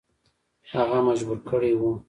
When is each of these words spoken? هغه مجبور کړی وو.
هغه 0.73 0.97
مجبور 1.07 1.39
کړی 1.49 1.71
وو. 1.79 1.91